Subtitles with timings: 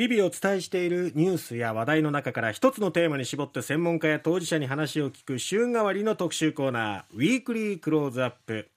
[0.00, 8.70] 日々お伝えしているニュースや話題の中から一つのテーマに絞って専門家や当事者に話を聞く週替わりの特集コーナーウィークリークローズアップ。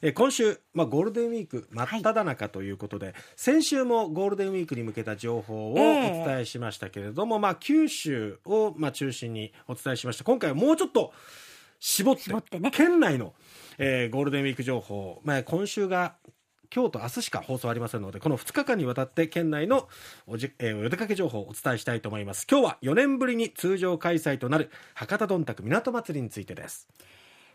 [0.00, 10.22] え今週、まあ、ゴールデンウィーク真っ只中ということで、はい、先週もゴールデンウィークに向けた情報をお伝えしましたけれども、えー、まあ、九州をまあ中心にお伝えしました。
[10.22, 11.12] 今回はもうちょっと
[11.80, 13.34] 絞って絞ってね、県内の、
[13.76, 16.14] えー、ゴールデンウィーク情報、まあ、今週が
[16.72, 19.88] 今日と明日しか放送ありませんのでこの2日間にわたって県内の
[20.28, 22.46] おじ、えー、お出かけ情報をお伝えしたいと思います。
[22.48, 26.88] 今日は4年ぶりに通常開催となる博多どんたく港祭りについてです。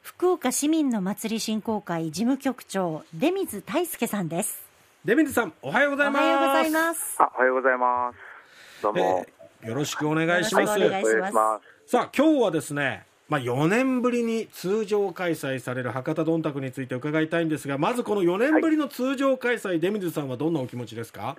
[0.02, 4.66] 福岡市民の祭り振興会事務局長出水大輔さんです。
[5.06, 6.22] 出水さんおはようございます。
[6.22, 7.16] おはようございます。
[7.20, 8.84] あおはようございます。
[8.84, 9.26] どうも、
[9.62, 10.78] えー、よろしくお願いします。
[10.78, 11.92] お願いします。
[11.92, 21.36] さあ今日はですねまあ、4年ぶりに通常開催される博多どんたくについて伺いたいんですがまずこの4年ぶりの通常開催、はい、出水さんはどんなお気持ちですか？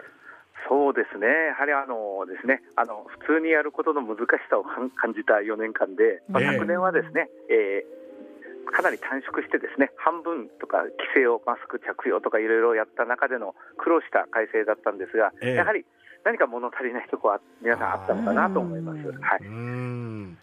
[0.69, 15.87] そうですね、やはりあのですねあの普通にやることの難しさを感じた4年間で、まあ、昨年はですね、えー、かなり短縮してですね半分とか規制をマスク着用とかいろいろやった中での苦労した改正だったんですが、えー、やはり
[16.27, 18.99] 何か物足りないところは皆さんあったのかなと思います。
[18.99, 19.43] はい、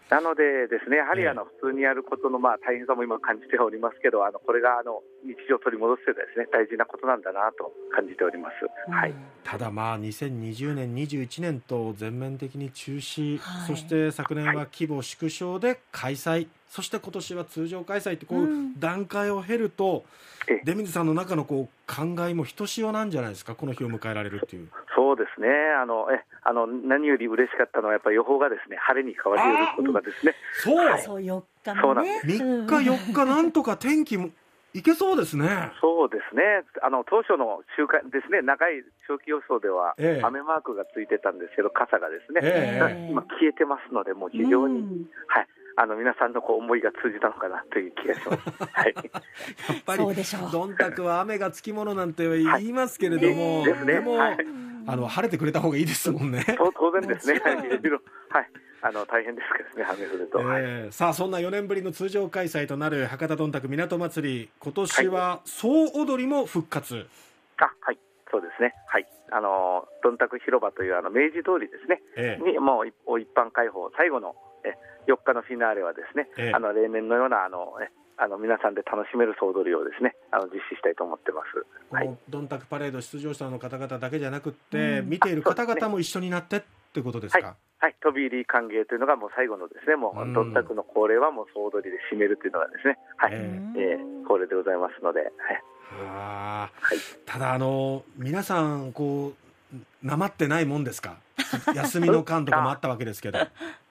[0.08, 8.54] なのでですね、やはりあの普通にやることのまあ大変さも今感じておりますけど、あのこれがあの日常を取り戻すというですね大事なことなんだなと感じております。
[8.90, 9.14] はい。
[9.44, 16.48] ただまあ2020年、21年と全面的に中止、はい、そして昨年は規模縮小で開催。
[16.70, 18.48] そして今年は通常開催ってこう
[18.80, 20.04] 段階を経ると、
[20.64, 24.68] 出水さんの中のこう考えもひとしおなんじゃないですか、この日を迎えられるっていう。
[25.14, 25.48] そうですね。
[25.80, 29.42] あのえあの何より嬉しかったのはやっぱり予報がですね晴れに変わり
[29.76, 30.34] 得ることがですね。
[30.62, 32.20] そう、はい、そう4日もね。
[32.24, 34.30] 3日4日なんとか天気も
[34.74, 35.70] いけそうですね。
[35.80, 36.42] そうですね。
[36.82, 39.94] あの当初の週間ですね、長い長期予想では、
[40.26, 48.50] 雨マークがついてたんですけど、傘がですね、えー、今消えてますので、もう非常に、はい、あの皆さんのこう思いが通じたのかなという気がします。
[48.72, 48.94] はい。
[48.94, 49.02] や
[49.78, 54.38] っぱりどんたくは雨がつきものなんて言いますけれども、はい、でも、はい、
[54.86, 56.44] あの晴れてくれた方がいいですもんね。
[56.76, 57.40] 当然ですね。
[57.40, 58.50] はい。
[58.82, 67.06] あの大変ですけどね、雨降ると、えー、さあそんな4年ぶりの通常開催となる博多どんたく港祭り、今年は総踊りも復活、
[67.56, 67.98] あはい。
[68.30, 69.06] そうですね、はい。
[69.30, 72.86] あのどんたく広場というあの明治通りですね、えー、にもう
[73.20, 81.94] 一般開放、最後のえ4日のフィナーレはですね、えー、あの例年のようなあのえあの皆さんで楽しめる総踊りをですねあの実施したいと思ってます。
[81.94, 87.46] はい、どんたくパレード出場者の方々だけじゃなくて、見ている方々も一緒になってってことですか？
[87.46, 87.56] はい。
[87.80, 95.30] はい、飛び入り歓迎というのがもう最後のですね、もうどんたくの恒例はもう総踊りで締めるというのがですね、はい、えー、えー、恒例でございますので、はい。
[96.08, 99.32] ははい、ただあの皆さんこ
[99.74, 99.76] う
[100.06, 101.16] なまってないもんですか？
[101.74, 103.38] 休みの間とかもあったわけですけど。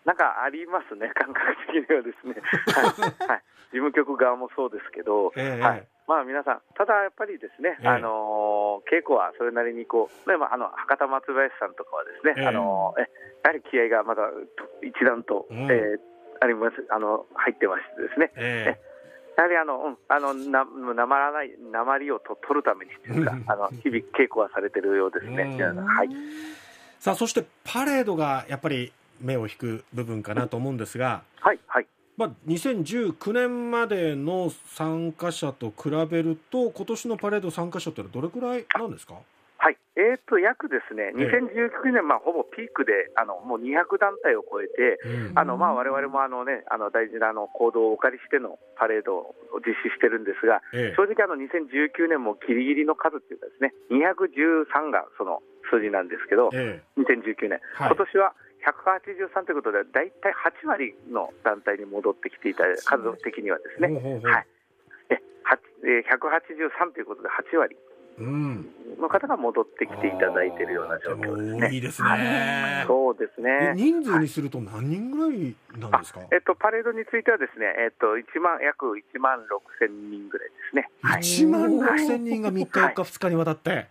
[0.06, 2.36] なんかありますね、感覚的にはですね、
[2.74, 2.86] はい。
[3.30, 5.88] はい、事務局側もそうですけど、えー、はい。
[6.06, 13.10] まあ、皆さん、ただやっぱりですね、えー、あの稽古はそれなりにこう、まあ、あの博多松林さんとかはですね、えー、あのえ
[13.44, 14.30] やはり気合がまだ
[14.84, 15.98] 一段と、うん、えー、
[16.42, 18.32] ありますあの入ってましてですね。
[18.38, 18.94] えー
[19.36, 20.64] やはりあの、うん、あのな
[20.94, 22.92] なまらない、なまりをと取るために
[23.48, 25.44] あの日々稽古はされてるようですね。
[25.44, 26.10] はい。
[27.00, 39.16] さあ、そしてパレードがやっぱり目を引く部分かなと思うんですが、はいはいまあ、2019年までの参加者と比べると今年のパレード参加者ってどれくらいなんですか？
[39.58, 45.00] はい、えーと、約ですね、2019年、まあ、ほぼピークで、あのもう200団体を超えて、
[45.36, 49.36] あのまあ我々もあの、ね、あの大事なあの行動をお借りしてのパレードを
[49.66, 55.42] 実施してるんですが、え正直あの、2019年もギリギリの数っていうかですね、213がその
[55.72, 63.88] 数字なんですけど、え2019年、はい、今年は183ということで、大体8割の団体に戻ってきていた数的にはですね、
[64.24, 64.48] はい、
[65.84, 67.78] 183ということで8割。
[69.00, 71.74] の方が戻ってきていただいているような状況ですね。
[71.74, 72.84] いいですね。
[72.86, 73.74] そうですね。
[73.76, 76.22] 人数にすると何人ぐらいなんですか？
[76.32, 80.92] えっとパレードについてはですね、えっと一万約一万六千人ぐらいですね。
[81.20, 83.88] 一万六千人が三日四日二日にわたって。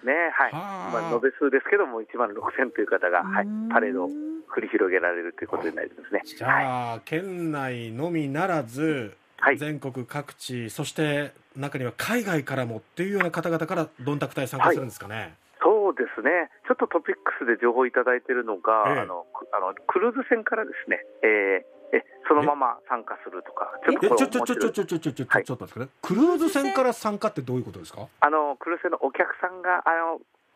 [0.00, 4.08] ですね、はい、まあ、延べ数ですけども、1万6000という方が、はい、パレードを
[4.54, 6.22] 繰り広げられるということになりますね。
[6.24, 15.34] じゃあ、はい、県内のみならず、はい、全国各地、そして中には海外からもっていうような方々から、どんたく隊参加するんですかね？
[15.62, 28.06] そうですね、ちょっとトピックスで情報いただいているのが、ええ、あのあのクルーズ船からですね、えー、えそのまま参加するとか、ちょっとちょちょちょちょちょちょちょちょちょっとですかね、クルーズ船から参加ってどういうことですか？
[28.20, 29.90] あのクルーズ船のお客さんがあ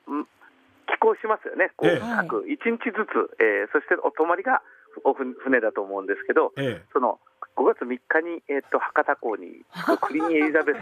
[0.07, 0.25] の
[0.87, 2.47] 寄港しますよね、こうええ各1
[2.79, 4.63] 日ずつ、えーそしてお泊まりが
[5.03, 7.19] おふ船だと思うんですけど、えその
[7.57, 9.65] 5月3日に、えー、と博多港に
[10.03, 10.79] クリーンエリザベス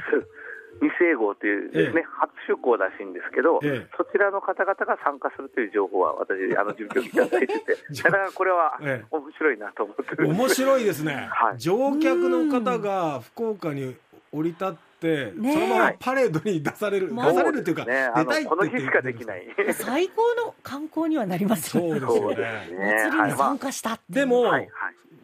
[0.80, 3.96] 2世号というです、ねえ初出港らしいんですけど、ええ。
[3.96, 9.06] そちらの方々が参加するという情報は私、あの事務局いただいてて、 じゃあだからこれはええ。
[9.10, 10.40] 面白いなと思ってるんです。
[10.40, 11.58] 面白いですね、はい。
[11.58, 13.96] 乗客の方が福岡に
[14.32, 15.52] 降り立って、ねえ。
[15.52, 19.46] そのままパレードに出される、まあ出されるというか、ね、あ出たいってのこの日言ってしかできない。
[19.74, 22.00] 最高の観光にはなりますよね。
[22.00, 23.10] そうですね。
[23.10, 24.14] 祭りに参加したっていう。
[24.14, 24.70] でも、はいはい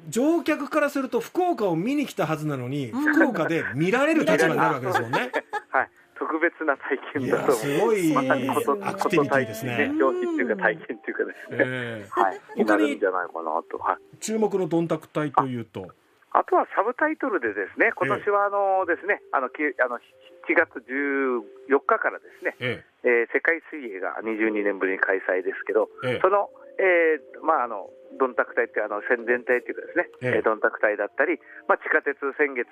[0.09, 5.31] 乗客からすると福岡を見に来たはずなのに、福岡で見られる立場になるわけですもんね。
[5.69, 7.53] はい、特別な体験だと。
[7.53, 9.93] すごいまさにことアクティビティですね。
[9.99, 11.59] 消費っていうか体験っていうかですね。
[11.61, 12.65] ええはい、に？
[12.65, 13.79] なるんじゃないかなと。
[13.79, 14.17] はい。
[14.19, 15.89] 注目のどんたく隊というと、
[16.33, 30.37] あとはサブタイトルでですね、今年はあのですね、あのきあの7月14日からですね、ええー世界水泳が22年ぶりに開催ですけど、えええその、えーまああのドンタク隊っていうあの宣伝隊っていうかですね、ええ。
[30.39, 31.39] えードンタク隊だったり、
[31.69, 32.67] まあ地下鉄先月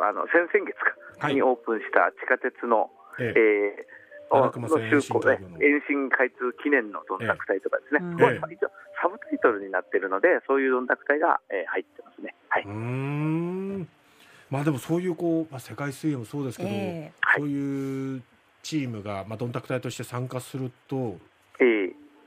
[0.00, 1.34] あの先々月か、はい。
[1.34, 3.34] にオープンした地下鉄の、ええ。
[3.36, 3.96] えー
[4.28, 8.38] の就航ね延伸開通記念のドンタク隊とかですね、ええ。
[8.40, 8.70] まあ一応
[9.00, 12.34] サブタイトルになっているので、そういうドンタク隊が、えー入ってますね。
[12.48, 12.64] はい。
[12.64, 13.88] うーん。
[14.50, 18.22] まあでもそういうこう、まあ、世界水泳もそうですけど、えそういう
[18.62, 21.14] チームが、まあ、どんたく隊として参加するとえー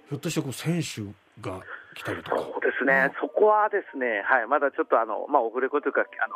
[0.09, 1.01] ひょっとしてこう選手
[1.41, 1.59] が
[1.95, 2.37] 来たりとか？
[2.37, 6.35] そうですね、そこはですね、はい、まだちょっとあの、まあ、オフレコというか、あの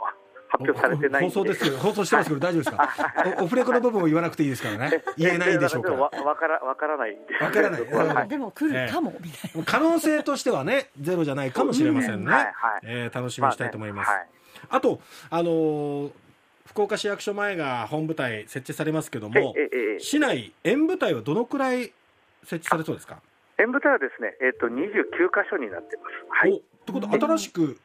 [0.49, 3.35] 発表されてないんで、放送ですけど 放送してますけど大丈夫ですか？
[3.41, 5.03] おオフレコの部分を言わなくていいですからね。
[5.17, 5.91] 言えないでしょうか？
[5.93, 7.37] わらわからわからないんで。
[7.37, 7.81] すわからない。
[7.91, 8.27] は はい。
[8.27, 9.63] でも来るかもみたいな。
[9.65, 12.31] 可能性としてはねゼロじゃないかもしれませんね、
[12.83, 14.29] えー楽しみにしたいと思います、まあね
[14.69, 16.11] あとあのー
[16.67, 19.53] 福岡市役所前が本部隊設置されますけどはいも
[19.99, 21.91] 市内演舞台はどのくらい
[22.43, 23.17] 設置されそうですか？
[23.63, 26.19] 演舞台はですね、えっと29箇所になってます。
[26.27, 26.51] はい。
[26.51, 27.79] おってことは新しく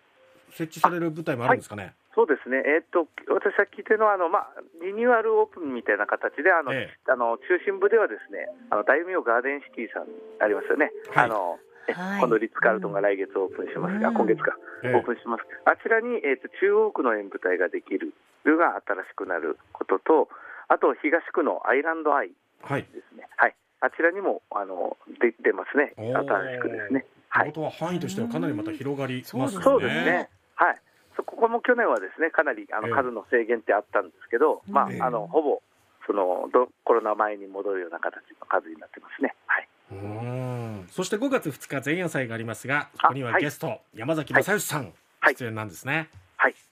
[0.51, 10.11] 設置される舞台もあるんですかね、そうですね、えっと私が聞いてるのはあの、まあ、リニューアルオープンみたいな形で、あのえあの中心部ではですねあの大名ガーデンシティさん
[10.43, 11.25] ありますよね、はい。
[11.27, 12.21] あのえはい。
[12.21, 14.15] 今度、リッツ・カールトンが来月オープンします、あうん。
[14.15, 14.95] 今月か、ええ。
[14.97, 18.13] オープンします、あちらに、えっと中央区の演舞台ができる
[18.45, 20.29] のが新しくなることと、
[20.67, 22.33] あと東区のアイランドアイ
[22.63, 27.07] はいですね、はい、あちらにもあの出出ますね、新しくですね。
[27.29, 29.65] はいは範囲としてはかなりまた広がりますよね。
[29.65, 30.29] そうですね。
[30.55, 30.81] はい。
[31.15, 35.63] そここも去年はですね、かなりあええの数の制限ってあったんですけど、まあ、ええあの、ほぼ、
[36.07, 39.35] その、どコロナ前に戻るような形の数になってますね。
[39.47, 39.69] はい。
[39.93, 45.95] うーんそして5月2日前夜祭がありますがそこにはあはいゲスト、山崎正義さんはい出演なんですね。
[45.95, 46.09] はい、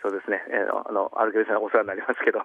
[0.06, 0.38] そうですね。
[0.55, 2.38] えーあの、アルケルさんお世話になりますけど、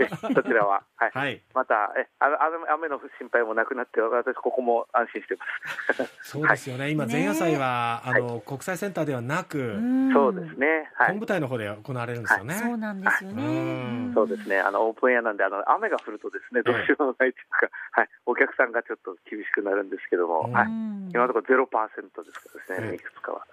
[0.00, 1.10] え そちらは、はい。
[1.12, 2.32] はい、また、え、あ
[2.72, 5.44] 雨の心配もなくなって、私、ここも安心してま
[5.92, 6.08] す。
[6.32, 6.88] そうですよね。
[6.88, 10.58] 今ね前夜祭はあの国際センターではなく、んそうです。
[10.58, 10.90] ね。
[10.94, 11.18] はい本。
[11.20, 12.54] 部隊の方で行われるんですよね。
[12.54, 13.42] そうなんですよね。
[13.44, 14.58] うんそうですね。
[14.58, 18.08] あの、オープンエアなんで、あの、雨が降るとですね、どうしようもないというか、はい。
[18.24, 20.66] お客さんがちょっと厳しくなるんですけども、うんはい。
[20.66, 23.46] うん今のところゼロパーセントですからですええね、いくつかは。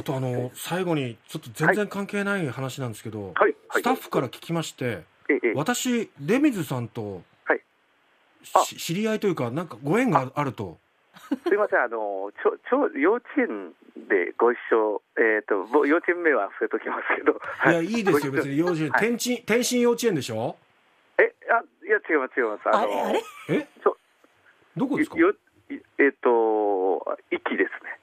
[0.00, 0.02] はい。
[0.02, 3.34] あとあの最後にちょっと全然関係ない話なんですけど、はい。
[3.42, 5.04] はいスタッフから聞きまして、
[5.54, 7.22] 私出水さんと、
[8.76, 10.78] 知り合いというかなんかご縁があると。
[11.46, 13.72] すいません、あの、ちょ、ちょ、幼稚園
[14.08, 17.32] でご一緒、えっ、と、ぼ幼稚園名は伏せときますけど。
[17.32, 20.56] いはやいいですよ別に幼稚園、はい天津天津幼稚園でしょ？
[21.18, 22.62] え、あ、いや、違います、違います。
[22.66, 23.22] あの、あれあれ？
[23.50, 23.68] え？
[23.84, 23.96] そう
[24.76, 25.16] どこですか？
[25.16, 27.99] えっ、と、息ですね。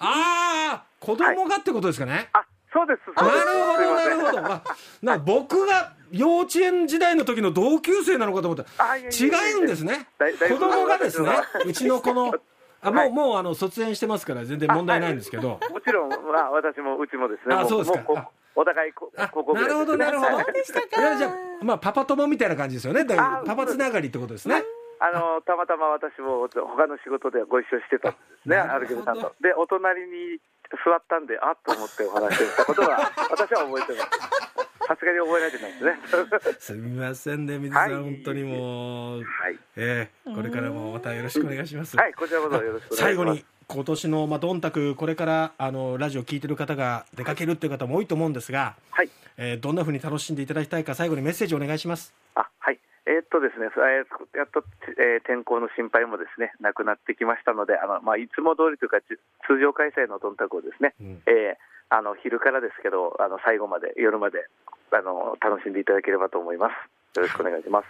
[0.00, 2.28] はいああー子供がってことですかね？
[2.32, 3.00] あ、そうです。
[3.16, 4.54] なでするほどなるほど。
[4.54, 4.62] あ
[5.02, 8.70] な僕が幼稚園時代の時の同級生なのかと思った。
[8.70, 10.06] せんあいやいやいや違うんですね。
[10.48, 11.30] 子供がですね、
[11.64, 12.34] うちのこの、
[12.82, 15.60] あもう、はいもうあの卒園してますから全然問題ないんですけど。
[15.70, 16.16] もちろん、ま
[16.46, 17.54] あ、私もうちもですね。
[17.54, 20.34] もあそうですかお互いこ、あここないるほどなるほど。
[20.34, 23.04] はいそうでしたかいやじゃあまあパパ友みたいな感じですよね。
[23.04, 24.62] だからあパパつながりってことですね。
[25.00, 29.32] あのたまたま私も他の仕事でご一緒してたんですね、あアルケルさんと。
[29.40, 30.38] で、お隣に
[30.84, 34.60] 座ったんで、あっと思ってお話ししたことは、私は覚えてます。
[34.90, 36.52] さすがに覚えられてないですね。
[36.58, 39.58] すみませんね水さん、はい本当にもう、はい。
[39.76, 41.96] えーこれからもまたよろしくお願いします。
[41.96, 43.02] はい、こちらこそよろしくお願いします。
[43.02, 49.10] 最後に今年のまあどんたくこれからあのラジオ聞いてる方が出かけるっていう方も多いと思うんですが、はい。
[49.36, 52.12] えーどんなふうに楽しんでいただきたいか最後にメッセージお願いします。
[52.34, 52.80] あ、はい。
[53.06, 54.64] えーっとですね、えーやっと、
[55.00, 59.16] えー天候の心配もですね、なくなってきましたので、あの、まあ、いつも通りというか、じ
[59.48, 61.22] 通常開催のどんたくをですね、うん。
[61.26, 64.46] えーあの、昼からですけど、あの、最後まで、夜まで、
[64.92, 67.18] あの、楽しんでいただければと思います。
[67.18, 67.86] よろしくお願いします。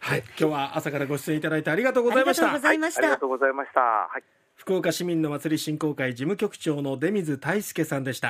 [0.00, 0.18] はい。
[0.18, 2.44] 今日は朝からご出演いただいてありがとうございました。
[2.44, 3.80] ありがとうございました、ありがとうございました。
[3.80, 4.22] はい。
[4.56, 8.28] 福岡市民の祭り振興会事務局長の出水大輔さんでした